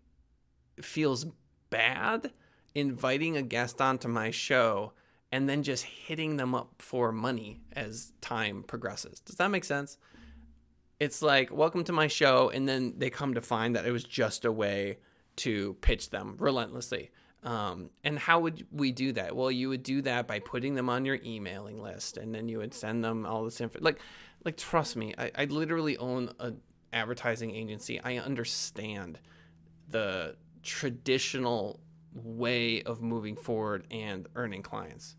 feels 0.82 1.26
bad 1.70 2.32
inviting 2.76 3.38
a 3.38 3.42
guest 3.42 3.80
onto 3.80 4.08
my 4.08 4.32
show 4.32 4.94
and 5.32 5.48
then 5.48 5.64
just 5.64 5.84
hitting 5.86 6.38
them 6.38 6.54
up 6.54 6.74
for 6.80 7.12
money 7.12 7.62
as 7.74 8.12
time 8.22 8.64
progresses. 8.64 9.20
Does 9.22 9.36
that 9.36 9.50
make 9.50 9.64
sense? 9.64 9.98
It's 11.00 11.22
like, 11.22 11.52
welcome 11.52 11.84
to 11.86 11.94
my 11.94 12.08
show. 12.08 12.50
And 12.50 12.68
then 12.68 12.94
they 12.98 13.10
come 13.10 13.34
to 13.34 13.42
find 13.42 13.76
that 13.76 13.86
it 13.86 13.92
was 13.92 14.04
just 14.04 14.46
a 14.46 14.52
way 14.52 14.98
to 15.38 15.76
pitch 15.82 16.10
them 16.10 16.36
relentlessly. 16.38 17.12
Um, 17.44 17.90
and 18.04 18.20
how 18.20 18.42
would 18.42 18.68
we 18.72 18.92
do 18.92 19.14
that? 19.14 19.36
Well, 19.36 19.50
you 19.50 19.70
would 19.70 19.82
do 19.82 20.02
that 20.04 20.28
by 20.28 20.40
putting 20.40 20.76
them 20.76 20.90
on 20.90 21.06
your 21.06 21.18
emailing 21.26 21.82
list, 21.82 22.18
and 22.18 22.36
then 22.36 22.48
you 22.48 22.60
would 22.60 22.74
send 22.74 23.04
them 23.04 23.26
all 23.26 23.44
this 23.44 23.60
info. 23.60 23.80
Like, 23.82 24.00
like 24.46 24.58
trust 24.58 24.96
me, 24.96 25.16
I, 25.18 25.32
I 25.36 25.46
literally 25.46 25.98
own 25.98 26.32
a 26.40 26.54
advertising 26.94 27.56
agency. 27.56 28.00
I 28.04 28.18
understand 28.18 29.18
the 29.90 30.36
traditional 30.62 31.80
way 32.14 32.84
of 32.84 33.02
moving 33.02 33.36
forward 33.36 33.88
and 33.90 34.28
earning 34.36 34.62
clients. 34.62 35.16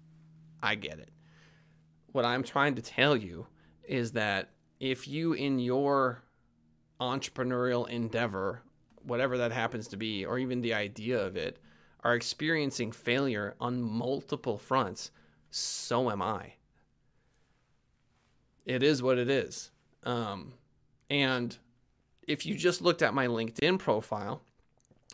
I 0.62 0.75
get 0.75 0.99
it. 0.99 1.11
What 2.12 2.25
I'm 2.25 2.42
trying 2.42 2.75
to 2.76 2.83
tell 2.83 3.16
you 3.16 3.47
is 3.85 4.12
that 4.12 4.50
if 4.81 5.09
you 5.09 5.33
in 5.33 5.59
your 5.59 6.23
entrepreneurial 7.00 7.88
endeavor, 7.88 8.62
whatever 9.02 9.38
that 9.38 9.52
happens 9.52 9.88
to 9.88 9.97
be, 9.97 10.25
or 10.25 10.38
even 10.38 10.61
the 10.61 10.75
idea 10.75 11.21
of 11.21 11.37
it, 11.37 11.59
are 12.04 12.14
experiencing 12.14 12.92
failure 12.92 13.54
on 13.61 13.83
multiple 13.83 14.59
fronts, 14.59 15.11
so 15.50 16.11
am 16.11 16.23
I. 16.23 16.54
It 18.64 18.83
is 18.83 19.02
what 19.02 19.19
it 19.19 19.31
is. 19.31 19.71
Um, 20.04 20.54
and 21.11 21.57
if 22.26 22.47
you 22.47 22.57
just 22.57 22.83
looked 22.83 23.02
at 23.02 23.14
my 23.14 23.26
LinkedIn 23.26 23.78
profile 23.78 24.42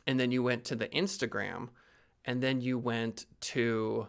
and 0.07 0.19
then 0.19 0.31
you 0.31 0.43
went 0.43 0.64
to 0.64 0.76
the 0.76 0.88
Instagram 0.88 1.69
and 2.25 2.43
then 2.43 2.61
you 2.61 2.78
went 2.78 3.26
to 3.40 4.09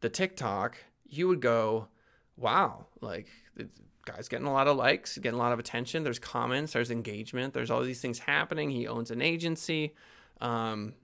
the 0.00 0.08
TikTok, 0.08 0.78
you 1.08 1.28
would 1.28 1.40
go, 1.40 1.88
wow, 2.36 2.86
like 3.00 3.28
the 3.56 3.68
guy's 4.04 4.28
getting 4.28 4.46
a 4.46 4.52
lot 4.52 4.66
of 4.66 4.76
likes, 4.76 5.18
getting 5.18 5.38
a 5.38 5.42
lot 5.42 5.52
of 5.52 5.58
attention. 5.58 6.04
There's 6.04 6.18
comments, 6.18 6.72
there's 6.72 6.90
engagement, 6.90 7.54
there's 7.54 7.70
all 7.70 7.82
these 7.82 8.00
things 8.00 8.20
happening. 8.20 8.70
He 8.70 8.88
owns 8.88 9.10
an 9.10 9.22
agency. 9.22 9.94
Um, 10.40 10.94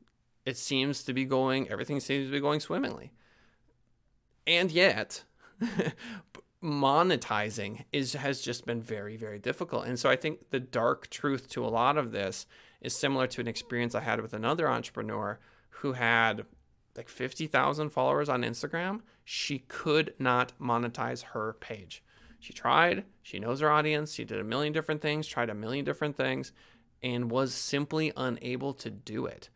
it 0.44 0.56
seems 0.56 1.02
to 1.04 1.12
be 1.12 1.24
going, 1.24 1.68
everything 1.68 2.00
seems 2.00 2.26
to 2.28 2.32
be 2.32 2.40
going 2.40 2.60
swimmingly. 2.60 3.12
And 4.46 4.70
yet, 4.70 5.24
monetizing 6.62 7.84
is 7.92 8.14
has 8.14 8.40
just 8.40 8.64
been 8.64 8.80
very 8.80 9.16
very 9.16 9.38
difficult 9.38 9.84
and 9.84 9.98
so 9.98 10.08
i 10.08 10.16
think 10.16 10.50
the 10.50 10.58
dark 10.58 11.08
truth 11.10 11.48
to 11.48 11.64
a 11.64 11.68
lot 11.68 11.98
of 11.98 12.12
this 12.12 12.46
is 12.80 12.96
similar 12.96 13.26
to 13.26 13.40
an 13.42 13.46
experience 13.46 13.94
i 13.94 14.00
had 14.00 14.20
with 14.20 14.32
another 14.32 14.68
entrepreneur 14.68 15.38
who 15.68 15.92
had 15.92 16.44
like 16.96 17.08
50,000 17.08 17.90
followers 17.90 18.28
on 18.28 18.42
Instagram 18.42 19.00
she 19.24 19.60
could 19.60 20.14
not 20.18 20.52
monetize 20.60 21.22
her 21.22 21.54
page 21.54 22.02
she 22.38 22.52
tried 22.52 23.04
she 23.22 23.38
knows 23.38 23.60
her 23.60 23.70
audience 23.70 24.12
she 24.14 24.24
did 24.24 24.40
a 24.40 24.44
million 24.44 24.72
different 24.72 25.00
things 25.00 25.26
tried 25.26 25.50
a 25.50 25.54
million 25.54 25.84
different 25.84 26.16
things 26.16 26.52
and 27.02 27.30
was 27.30 27.54
simply 27.54 28.12
unable 28.16 28.72
to 28.72 28.90
do 28.90 29.26
it 29.26 29.48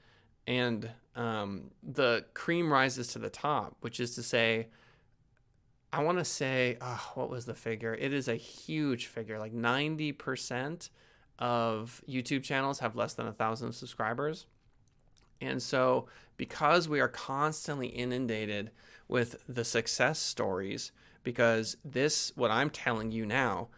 and 0.46 0.90
um, 1.16 1.70
the 1.82 2.24
cream 2.34 2.72
rises 2.72 3.08
to 3.08 3.18
the 3.18 3.30
top 3.30 3.76
which 3.80 4.00
is 4.00 4.14
to 4.14 4.22
say 4.22 4.68
I 5.92 6.02
want 6.04 6.18
to 6.18 6.24
say, 6.24 6.78
oh, 6.80 7.10
what 7.14 7.30
was 7.30 7.46
the 7.46 7.54
figure? 7.54 7.94
It 7.94 8.12
is 8.12 8.28
a 8.28 8.36
huge 8.36 9.06
figure. 9.06 9.38
Like 9.38 9.52
90% 9.52 10.88
of 11.38 12.02
YouTube 12.08 12.44
channels 12.44 12.78
have 12.78 12.94
less 12.94 13.14
than 13.14 13.26
a 13.26 13.32
thousand 13.32 13.72
subscribers. 13.72 14.46
And 15.40 15.62
so, 15.62 16.06
because 16.36 16.88
we 16.88 17.00
are 17.00 17.08
constantly 17.08 17.88
inundated 17.88 18.70
with 19.08 19.42
the 19.48 19.64
success 19.64 20.18
stories, 20.18 20.92
because 21.22 21.76
this, 21.84 22.32
what 22.36 22.50
I'm 22.50 22.70
telling 22.70 23.10
you 23.10 23.26
now, 23.26 23.68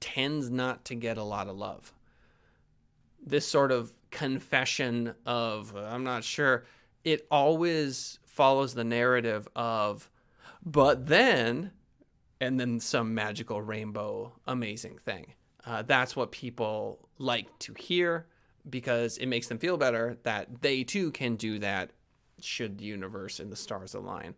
tends 0.00 0.50
not 0.50 0.84
to 0.86 0.94
get 0.94 1.16
a 1.16 1.22
lot 1.22 1.48
of 1.48 1.56
love. 1.56 1.92
This 3.24 3.48
sort 3.48 3.72
of 3.72 3.92
confession 4.10 5.14
of, 5.24 5.74
I'm 5.74 6.04
not 6.04 6.24
sure, 6.24 6.66
it 7.04 7.26
always 7.30 8.18
follows 8.24 8.74
the 8.74 8.84
narrative 8.84 9.48
of, 9.56 10.10
but 10.64 11.06
then, 11.06 11.70
and 12.40 12.60
then 12.60 12.80
some 12.80 13.14
magical 13.14 13.62
rainbow 13.62 14.32
amazing 14.46 14.98
thing. 14.98 15.34
Uh, 15.66 15.82
that's 15.82 16.14
what 16.14 16.32
people 16.32 17.08
like 17.18 17.58
to 17.60 17.74
hear 17.74 18.26
because 18.68 19.18
it 19.18 19.26
makes 19.26 19.48
them 19.48 19.58
feel 19.58 19.76
better 19.76 20.18
that 20.22 20.62
they 20.62 20.84
too 20.84 21.10
can 21.10 21.36
do 21.36 21.58
that 21.58 21.90
should 22.40 22.78
the 22.78 22.84
universe 22.84 23.40
and 23.40 23.50
the 23.50 23.56
stars 23.56 23.94
align. 23.94 24.34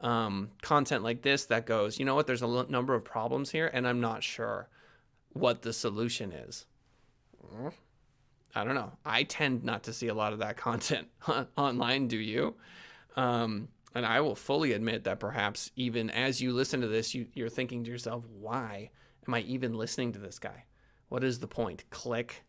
Um, 0.00 0.50
content 0.62 1.02
like 1.02 1.22
this 1.22 1.46
that 1.46 1.66
goes, 1.66 1.98
you 1.98 2.04
know 2.04 2.14
what, 2.14 2.26
there's 2.26 2.42
a 2.42 2.46
l- 2.46 2.66
number 2.68 2.94
of 2.94 3.04
problems 3.04 3.50
here, 3.50 3.70
and 3.72 3.88
I'm 3.88 4.00
not 4.00 4.22
sure 4.22 4.68
what 5.32 5.62
the 5.62 5.72
solution 5.72 6.32
is. 6.32 6.66
I 8.54 8.64
don't 8.64 8.74
know. 8.74 8.92
I 9.04 9.22
tend 9.24 9.64
not 9.64 9.84
to 9.84 9.92
see 9.92 10.08
a 10.08 10.14
lot 10.14 10.32
of 10.32 10.38
that 10.40 10.56
content 10.68 11.08
online. 11.56 12.08
Do 12.08 12.18
you? 12.18 12.54
Um, 13.16 13.68
and 13.94 14.04
I 14.04 14.20
will 14.20 14.34
fully 14.34 14.72
admit 14.72 15.04
that 15.04 15.20
perhaps 15.20 15.70
even 15.76 16.10
as 16.10 16.40
you 16.42 16.52
listen 16.52 16.82
to 16.82 16.88
this, 16.88 17.14
you, 17.14 17.26
you're 17.32 17.48
thinking 17.48 17.84
to 17.84 17.90
yourself, 17.90 18.24
why 18.38 18.90
am 19.26 19.34
I 19.34 19.40
even 19.40 19.74
listening 19.74 20.12
to 20.12 20.18
this 20.18 20.38
guy? 20.38 20.64
What 21.08 21.24
is 21.24 21.38
the 21.38 21.46
point? 21.46 21.88
Click. 21.88 22.44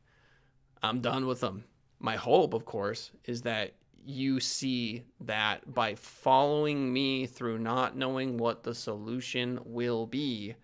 I'm 0.83 1.01
done 1.01 1.25
with 1.25 1.39
them. 1.39 1.63
My 1.99 2.15
hope, 2.15 2.53
of 2.53 2.65
course, 2.65 3.11
is 3.25 3.41
that 3.43 3.73
you 4.05 4.39
see 4.39 5.03
that 5.21 5.73
by 5.73 5.95
following 5.95 6.93
me 6.93 7.25
through 7.25 7.59
not 7.59 7.97
knowing 7.97 8.37
what 8.37 8.63
the 8.63 8.73
solution 8.73 9.59
will 9.65 10.05
be, 10.05 10.55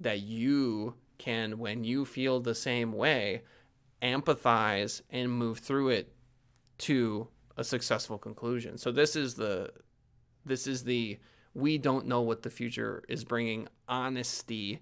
that 0.00 0.20
you 0.20 0.94
can, 1.18 1.58
when 1.58 1.84
you 1.84 2.04
feel 2.04 2.40
the 2.40 2.54
same 2.54 2.92
way, 2.92 3.42
empathize 4.02 5.00
and 5.10 5.30
move 5.30 5.58
through 5.58 5.90
it 5.90 6.12
to 6.78 7.28
a 7.56 7.64
successful 7.64 8.18
conclusion. 8.18 8.76
So 8.76 8.90
this 8.90 9.16
is 9.16 9.34
the 9.34 9.70
this 10.44 10.66
is 10.66 10.82
the 10.82 11.18
we 11.54 11.78
don't 11.78 12.06
know 12.06 12.22
what 12.22 12.42
the 12.42 12.50
future 12.50 13.04
is 13.08 13.24
bringing 13.24 13.68
honesty 13.88 14.80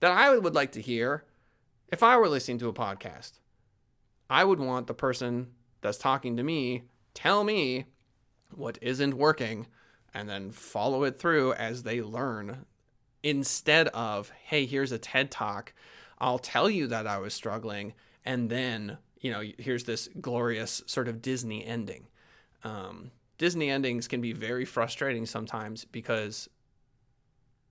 that 0.00 0.10
I 0.10 0.36
would 0.36 0.54
like 0.54 0.72
to 0.72 0.82
hear 0.82 1.24
if 1.88 2.02
I 2.02 2.16
were 2.16 2.28
listening 2.28 2.58
to 2.58 2.68
a 2.68 2.72
podcast. 2.72 3.32
I 4.30 4.44
would 4.44 4.60
want 4.60 4.86
the 4.86 4.94
person 4.94 5.48
that's 5.80 5.98
talking 5.98 6.36
to 6.36 6.42
me 6.42 6.82
tell 7.14 7.44
me 7.44 7.86
what 8.54 8.78
isn't 8.80 9.14
working 9.14 9.66
and 10.14 10.28
then 10.28 10.50
follow 10.50 11.04
it 11.04 11.18
through 11.18 11.52
as 11.54 11.82
they 11.82 12.00
learn 12.00 12.64
instead 13.22 13.88
of, 13.88 14.30
hey, 14.44 14.66
here's 14.66 14.92
a 14.92 14.98
TED 14.98 15.30
talk. 15.30 15.72
I'll 16.18 16.38
tell 16.38 16.68
you 16.70 16.86
that 16.88 17.06
I 17.06 17.18
was 17.18 17.34
struggling. 17.34 17.94
And 18.24 18.50
then, 18.50 18.98
you 19.20 19.30
know, 19.30 19.42
here's 19.58 19.84
this 19.84 20.08
glorious 20.20 20.82
sort 20.86 21.08
of 21.08 21.22
Disney 21.22 21.64
ending. 21.64 22.06
Um, 22.64 23.10
Disney 23.38 23.70
endings 23.70 24.08
can 24.08 24.20
be 24.20 24.32
very 24.32 24.64
frustrating 24.64 25.26
sometimes 25.26 25.84
because 25.84 26.48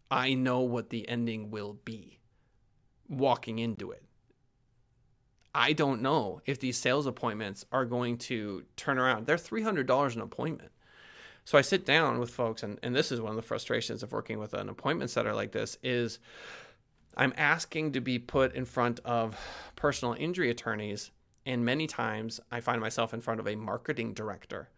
I 0.10 0.34
know 0.34 0.62
what 0.62 0.90
the 0.90 1.08
ending 1.10 1.52
will 1.52 1.78
be 1.84 2.20
walking 3.10 3.60
into 3.60 3.92
it. 3.92 4.04
I 5.58 5.74
don't 5.74 6.04
know 6.04 6.40
if 6.46 6.60
these 6.60 6.78
sales 6.78 7.08
appointments 7.08 7.66
are 7.72 7.84
going 7.84 8.20
to 8.20 8.64
turn 8.76 9.00
around. 9.00 9.26
They're 9.26 9.38
$300 9.38 10.16
an 10.16 10.22
appointment. 10.22 10.72
So 11.46 11.58
I 11.58 11.62
sit 11.62 11.84
down 11.84 12.20
with 12.20 12.30
folks 12.30 12.62
and, 12.62 12.78
and 12.84 12.96
this 12.96 13.12
is 13.12 13.20
one 13.20 13.32
of 13.32 13.38
the 13.38 13.42
frustrations 13.42 14.04
of 14.04 14.12
working 14.12 14.38
with 14.38 14.54
an 14.54 14.70
appointment 14.70 15.10
setter 15.10 15.34
like 15.34 15.52
this 15.52 15.76
is 15.82 16.20
I'm 17.16 17.34
asking 17.36 17.94
to 17.94 18.02
be 18.02 18.20
put 18.20 18.54
in 18.54 18.66
front 18.66 19.00
of 19.04 19.36
personal 19.76 20.14
injury 20.14 20.52
attorneys 20.52 21.10
and 21.44 21.66
many 21.66 21.88
times 21.88 22.40
I 22.52 22.60
find 22.60 22.80
myself 22.80 23.12
in 23.12 23.22
front 23.22 23.40
of 23.40 23.48
a 23.48 23.56
marketing 23.56 24.14
director 24.14 24.70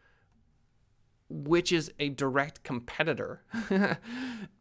which 1.30 1.72
is 1.72 1.92
a 2.00 2.10
direct 2.10 2.64
competitor. 2.64 3.44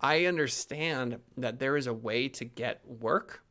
I 0.00 0.26
understand 0.26 1.20
that 1.36 1.60
there 1.60 1.76
is 1.76 1.86
a 1.86 1.94
way 1.94 2.28
to 2.28 2.44
get 2.44 2.82
work 2.84 3.44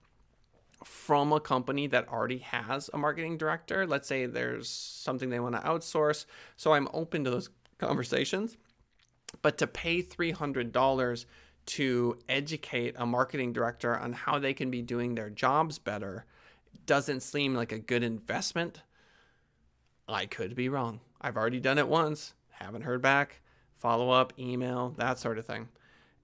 from 0.84 1.34
a 1.34 1.40
company 1.40 1.88
that 1.88 2.08
already 2.10 2.40
has 2.40 2.90
a 2.94 2.98
marketing 2.98 3.38
director. 3.38 3.88
Let's 3.88 4.08
say 4.08 4.26
there's 4.26 4.70
something 4.70 5.30
they 5.30 5.40
want 5.40 5.56
to 5.56 5.62
outsource. 5.62 6.26
So 6.56 6.74
I'm 6.74 6.88
open 6.94 7.24
to 7.24 7.30
those 7.30 7.50
conversations. 7.78 8.58
But 9.42 9.58
to 9.58 9.68
pay 9.68 10.02
$300 10.02 11.26
to 11.66 12.20
educate 12.30 12.96
a 12.98 13.06
marketing 13.06 13.54
director 13.54 13.98
on 13.98 14.14
how 14.14 14.40
they 14.40 14.54
can 14.54 14.72
be 14.72 14.82
doing 14.82 15.16
their 15.16 15.30
jobs 15.30 15.80
better 15.80 16.26
doesn't 16.86 17.22
seem 17.22 17.54
like 17.54 17.72
a 17.72 17.80
good 17.80 18.04
investment. 18.04 18.82
I 20.08 20.26
could 20.26 20.56
be 20.56 20.70
wrong. 20.70 21.02
I've 21.20 21.36
already 21.36 21.60
done 21.60 21.78
it 21.78 21.88
once 21.88 22.34
haven't 22.60 22.82
heard 22.84 23.02
back, 23.02 23.42
follow 23.78 24.10
up, 24.10 24.34
email, 24.40 24.94
that 24.98 25.20
sort 25.20 25.38
of 25.38 25.46
thing. 25.46 25.70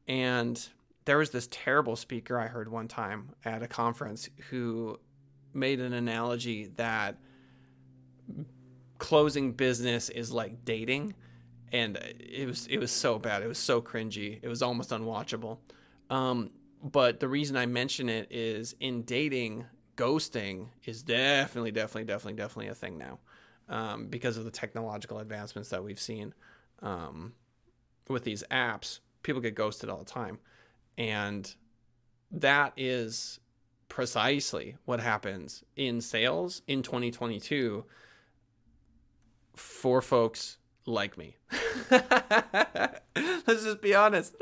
And 0.08 0.68
there 1.06 1.18
was 1.18 1.32
this 1.32 1.48
terrible 1.52 1.96
speaker 1.96 2.40
I 2.40 2.48
heard 2.48 2.70
one 2.70 2.88
time 2.88 3.30
at 3.44 3.64
a 3.64 3.68
conference 3.68 4.30
who 4.50 5.00
made 5.54 5.80
an 5.80 5.94
analogy 5.94 6.68
that 6.78 7.18
closing 8.98 9.52
business 9.52 10.10
is 10.10 10.32
like 10.32 10.64
dating 10.64 11.14
and 11.74 11.98
it 11.98 12.48
was 12.48 12.68
it 12.68 12.78
was 12.78 12.92
so 12.92 13.18
bad. 13.18 13.42
It 13.42 13.48
was 13.48 13.58
so 13.58 13.82
cringy. 13.82 14.40
It 14.42 14.48
was 14.48 14.62
almost 14.62 14.92
unwatchable. 14.92 15.58
Um, 16.10 16.52
but 16.84 17.20
the 17.20 17.28
reason 17.28 17.56
i 17.56 17.66
mention 17.66 18.10
it 18.10 18.28
is 18.30 18.76
in 18.82 19.04
dating 19.04 19.66
ghosting 19.96 20.68
is 20.86 21.02
definitely 21.02 21.72
definitely 21.72 22.04
definitely 22.04 22.34
definitely 22.34 22.68
a 22.68 22.76
thing 22.76 22.98
now 22.98 23.20
um, 23.70 24.08
because 24.08 24.38
of 24.38 24.44
the 24.44 24.52
technological 24.52 25.20
advancements 25.20 25.70
that 25.70 25.84
we've 25.84 26.00
seen 26.00 26.34
um, 26.82 27.34
with 28.10 28.24
these 28.24 28.44
apps. 28.52 29.00
People 29.24 29.42
get 29.42 29.56
ghosted 29.56 29.90
all 29.90 30.00
the 30.00 30.06
time, 30.06 30.40
and 30.98 31.54
that 32.32 32.74
is 32.78 33.40
precisely 33.90 34.76
what 34.86 35.00
happens 35.00 35.64
in 35.76 36.02
sales 36.02 36.62
in 36.68 36.82
2022 36.82 37.86
for 39.56 40.02
folks 40.02 40.58
like 40.86 41.18
me. 41.18 41.38
Let's 41.92 43.64
just 43.64 43.82
be 43.82 43.94
honest. 43.94 44.36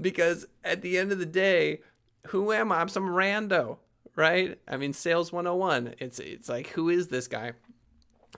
Because 0.00 0.46
at 0.64 0.82
the 0.82 0.98
end 0.98 1.12
of 1.12 1.18
the 1.18 1.26
day, 1.26 1.80
who 2.28 2.52
am 2.52 2.72
I? 2.72 2.80
I'm 2.80 2.88
some 2.88 3.08
rando, 3.08 3.78
right? 4.16 4.58
I 4.66 4.76
mean, 4.76 4.92
sales 4.92 5.32
101. 5.32 5.94
It's 5.98 6.18
it's 6.18 6.48
like 6.48 6.68
who 6.68 6.88
is 6.88 7.08
this 7.08 7.28
guy? 7.28 7.52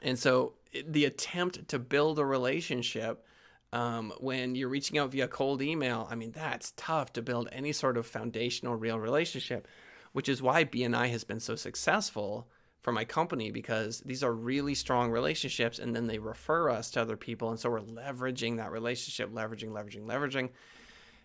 And 0.03 0.19
so 0.19 0.55
the 0.87 1.05
attempt 1.05 1.69
to 1.69 1.79
build 1.79 2.19
a 2.19 2.25
relationship 2.25 3.25
um, 3.73 4.13
when 4.19 4.55
you're 4.55 4.69
reaching 4.69 4.99
out 4.99 5.11
via 5.11 5.29
cold 5.29 5.63
email, 5.63 6.07
I 6.11 6.15
mean, 6.15 6.33
that's 6.33 6.73
tough 6.77 7.13
to 7.15 7.23
build 7.23 7.49
any 7.53 7.73
sort 7.73 7.97
of 7.97 8.07
foundational 8.07 8.77
real 8.77 8.99
relationship, 8.99 9.67
which 10.13 10.29
is 10.29 10.43
why 10.43 10.65
BNI 10.65 11.11
has 11.11 11.25
been 11.25 11.41
so 11.41 11.57
successful 11.57 12.49
for 12.83 12.93
my 12.93 13.05
company 13.05 13.51
because 13.51 14.01
these 14.01 14.23
are 14.23 14.33
really 14.33 14.75
strong 14.75 15.11
relationships 15.11 15.79
and 15.79 15.95
then 15.95 16.07
they 16.07 16.19
refer 16.19 16.69
us 16.69 16.91
to 16.91 17.01
other 17.01 17.17
people. 17.17 17.51
And 17.51 17.59
so 17.59 17.71
we're 17.71 17.81
leveraging 17.81 18.57
that 18.59 18.73
relationship, 18.73 19.33
leveraging, 19.33 19.71
leveraging, 19.71 20.05
leveraging. 20.05 20.51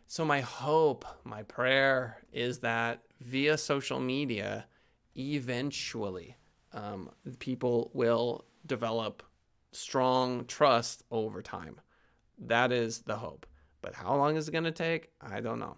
So, 0.10 0.24
my 0.24 0.40
hope, 0.40 1.04
my 1.26 1.44
prayer 1.44 2.22
is 2.32 2.60
that 2.60 3.02
via 3.20 3.58
social 3.58 4.00
media, 4.00 4.66
eventually, 5.18 6.38
um, 6.72 7.10
people 7.40 7.92
will 7.94 8.46
develop 8.66 9.22
strong 9.74 10.46
trust 10.46 11.04
over 11.12 11.42
time. 11.42 11.82
That 12.38 12.72
is 12.72 13.00
the 13.00 13.18
hope. 13.18 13.46
But 13.82 13.96
how 13.96 14.16
long 14.16 14.36
is 14.36 14.48
it 14.48 14.52
going 14.52 14.64
to 14.64 14.72
take? 14.72 15.10
I 15.22 15.40
don't 15.40 15.60
know. 15.60 15.78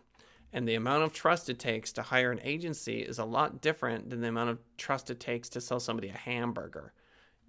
And 0.51 0.67
the 0.67 0.75
amount 0.75 1.03
of 1.03 1.13
trust 1.13 1.49
it 1.49 1.59
takes 1.59 1.91
to 1.93 2.01
hire 2.01 2.31
an 2.31 2.39
agency 2.43 2.99
is 2.99 3.19
a 3.19 3.25
lot 3.25 3.61
different 3.61 4.09
than 4.09 4.21
the 4.21 4.29
amount 4.29 4.49
of 4.49 4.59
trust 4.77 5.11
it 5.11 5.19
takes 5.19 5.47
to 5.49 5.61
sell 5.61 5.79
somebody 5.79 6.09
a 6.09 6.17
hamburger. 6.17 6.93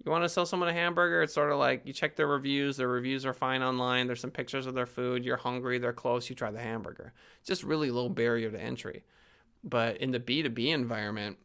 You 0.03 0.11
want 0.11 0.23
to 0.23 0.29
sell 0.29 0.45
someone 0.45 0.69
a 0.69 0.73
hamburger, 0.73 1.21
it's 1.21 1.33
sort 1.33 1.51
of 1.51 1.59
like 1.59 1.85
you 1.85 1.93
check 1.93 2.15
their 2.15 2.27
reviews, 2.27 2.77
their 2.77 2.87
reviews 2.87 3.23
are 3.25 3.33
fine 3.33 3.61
online, 3.61 4.07
there's 4.07 4.19
some 4.19 4.31
pictures 4.31 4.65
of 4.65 4.73
their 4.73 4.87
food, 4.87 5.23
you're 5.23 5.37
hungry, 5.37 5.77
they're 5.77 5.93
close, 5.93 6.27
you 6.27 6.35
try 6.35 6.49
the 6.49 6.59
hamburger. 6.59 7.13
It's 7.39 7.47
just 7.47 7.63
really 7.63 7.91
low 7.91 8.09
barrier 8.09 8.49
to 8.49 8.59
entry. 8.59 9.03
But 9.63 9.97
in 9.97 10.09
the 10.09 10.19
B2B 10.19 10.69
environment, 10.69 11.37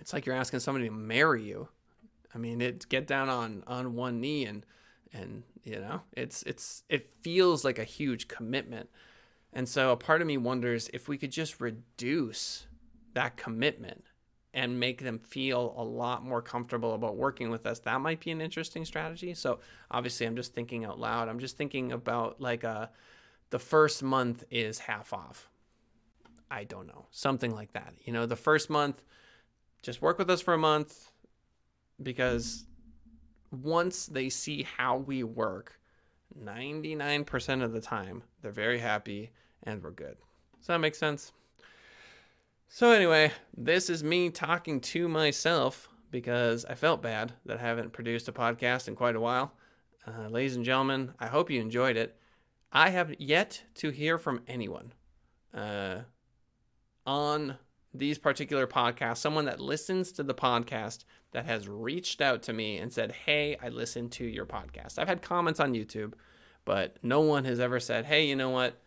it's 0.00 0.14
like 0.14 0.24
you're 0.24 0.34
asking 0.34 0.60
somebody 0.60 0.86
to 0.86 0.94
marry 0.94 1.42
you. 1.42 1.68
I 2.34 2.38
mean, 2.38 2.60
it 2.62 2.88
get 2.88 3.06
down 3.06 3.28
on 3.28 3.62
on 3.66 3.94
one 3.94 4.20
knee 4.20 4.46
and 4.46 4.64
and 5.12 5.42
you 5.64 5.80
know, 5.80 6.02
it's 6.16 6.42
it's 6.44 6.84
it 6.88 7.10
feels 7.22 7.64
like 7.64 7.78
a 7.78 7.84
huge 7.84 8.28
commitment. 8.28 8.88
And 9.52 9.68
so 9.68 9.92
a 9.92 9.96
part 9.96 10.20
of 10.20 10.26
me 10.26 10.36
wonders 10.36 10.90
if 10.92 11.08
we 11.08 11.16
could 11.16 11.30
just 11.30 11.60
reduce 11.60 12.66
that 13.14 13.36
commitment 13.36 14.04
and 14.52 14.80
make 14.80 15.02
them 15.02 15.18
feel 15.18 15.74
a 15.76 15.82
lot 15.84 16.24
more 16.24 16.40
comfortable 16.40 16.94
about 16.94 17.16
working 17.16 17.50
with 17.50 17.66
us. 17.66 17.78
That 17.80 18.00
might 18.00 18.20
be 18.20 18.30
an 18.30 18.40
interesting 18.40 18.84
strategy. 18.84 19.34
So 19.34 19.60
obviously 19.90 20.26
I'm 20.26 20.36
just 20.36 20.54
thinking 20.54 20.84
out 20.84 20.98
loud. 20.98 21.28
I'm 21.28 21.38
just 21.38 21.56
thinking 21.56 21.92
about 21.92 22.40
like 22.40 22.64
a 22.64 22.68
uh, 22.68 22.86
the 23.50 23.58
first 23.58 24.02
month 24.02 24.44
is 24.50 24.78
half 24.80 25.12
off. 25.12 25.48
I 26.50 26.64
don't 26.64 26.86
know. 26.86 27.06
Something 27.10 27.54
like 27.54 27.72
that. 27.72 27.94
You 28.04 28.12
know, 28.12 28.26
the 28.26 28.36
first 28.36 28.70
month 28.70 29.02
just 29.82 30.02
work 30.02 30.18
with 30.18 30.30
us 30.30 30.40
for 30.40 30.54
a 30.54 30.58
month 30.58 31.12
because 32.02 32.64
once 33.50 34.06
they 34.06 34.28
see 34.28 34.66
how 34.76 34.96
we 34.96 35.22
work, 35.22 35.78
99% 36.38 37.62
of 37.62 37.72
the 37.72 37.80
time, 37.80 38.22
they're 38.42 38.50
very 38.50 38.78
happy 38.78 39.30
and 39.62 39.82
we're 39.82 39.90
good. 39.90 40.16
Does 40.58 40.66
that 40.68 40.78
make 40.78 40.94
sense? 40.94 41.32
So, 42.68 42.90
anyway, 42.90 43.32
this 43.56 43.88
is 43.88 44.02
me 44.02 44.30
talking 44.30 44.80
to 44.80 45.08
myself 45.08 45.88
because 46.10 46.64
I 46.64 46.74
felt 46.74 47.02
bad 47.02 47.32
that 47.46 47.58
I 47.58 47.62
haven't 47.62 47.92
produced 47.92 48.28
a 48.28 48.32
podcast 48.32 48.88
in 48.88 48.96
quite 48.96 49.16
a 49.16 49.20
while. 49.20 49.52
Uh, 50.06 50.28
ladies 50.28 50.56
and 50.56 50.64
gentlemen, 50.64 51.12
I 51.18 51.26
hope 51.26 51.50
you 51.50 51.60
enjoyed 51.60 51.96
it. 51.96 52.16
I 52.72 52.90
have 52.90 53.14
yet 53.18 53.62
to 53.76 53.90
hear 53.90 54.18
from 54.18 54.42
anyone 54.46 54.92
uh, 55.54 56.00
on 57.06 57.56
these 57.98 58.18
particular 58.18 58.66
podcasts, 58.66 59.18
someone 59.18 59.44
that 59.46 59.60
listens 59.60 60.12
to 60.12 60.22
the 60.22 60.34
podcast 60.34 61.04
that 61.32 61.46
has 61.46 61.68
reached 61.68 62.20
out 62.20 62.42
to 62.44 62.52
me 62.52 62.78
and 62.78 62.92
said, 62.92 63.12
Hey, 63.12 63.56
I 63.62 63.68
listened 63.68 64.12
to 64.12 64.24
your 64.24 64.46
podcast. 64.46 64.98
I've 64.98 65.08
had 65.08 65.22
comments 65.22 65.60
on 65.60 65.74
YouTube, 65.74 66.14
but 66.64 66.96
no 67.02 67.20
one 67.20 67.44
has 67.44 67.60
ever 67.60 67.80
said, 67.80 68.06
Hey, 68.06 68.26
you 68.26 68.36
know 68.36 68.50
what? 68.50 68.80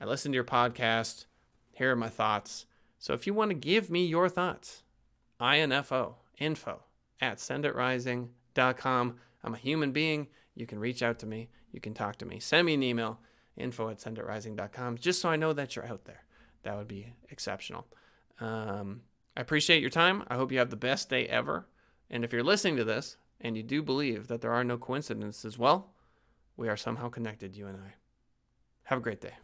I 0.00 0.04
listened 0.04 0.32
to 0.32 0.36
your 0.36 0.44
podcast. 0.44 1.26
Here 1.72 1.90
are 1.90 1.96
my 1.96 2.08
thoughts. 2.08 2.66
So 2.98 3.12
if 3.12 3.26
you 3.26 3.34
want 3.34 3.50
to 3.50 3.54
give 3.54 3.90
me 3.90 4.06
your 4.06 4.28
thoughts, 4.28 4.82
info, 5.40 6.16
info 6.38 6.82
at 7.20 7.38
senditrising.com. 7.38 9.16
I'm 9.42 9.54
a 9.54 9.58
human 9.58 9.92
being. 9.92 10.28
You 10.54 10.66
can 10.66 10.78
reach 10.78 11.02
out 11.02 11.18
to 11.20 11.26
me. 11.26 11.50
You 11.72 11.80
can 11.80 11.94
talk 11.94 12.16
to 12.16 12.26
me. 12.26 12.38
Send 12.40 12.66
me 12.66 12.74
an 12.74 12.82
email, 12.82 13.18
info 13.56 13.90
at 13.90 13.98
senditrising.com, 13.98 14.98
just 14.98 15.20
so 15.20 15.28
I 15.28 15.36
know 15.36 15.52
that 15.52 15.74
you're 15.74 15.86
out 15.86 16.04
there. 16.04 16.24
That 16.62 16.76
would 16.76 16.88
be 16.88 17.14
exceptional. 17.30 17.86
Um, 18.40 19.02
I 19.36 19.40
appreciate 19.40 19.80
your 19.80 19.90
time. 19.90 20.24
I 20.28 20.36
hope 20.36 20.52
you 20.52 20.58
have 20.58 20.70
the 20.70 20.76
best 20.76 21.08
day 21.08 21.26
ever. 21.26 21.66
And 22.10 22.24
if 22.24 22.32
you're 22.32 22.42
listening 22.42 22.76
to 22.76 22.84
this 22.84 23.16
and 23.40 23.56
you 23.56 23.62
do 23.62 23.82
believe 23.82 24.28
that 24.28 24.40
there 24.40 24.52
are 24.52 24.64
no 24.64 24.78
coincidences, 24.78 25.58
well, 25.58 25.92
we 26.56 26.68
are 26.68 26.76
somehow 26.76 27.08
connected, 27.08 27.56
you 27.56 27.66
and 27.66 27.76
I. 27.76 27.94
Have 28.84 28.98
a 28.98 29.02
great 29.02 29.20
day. 29.20 29.34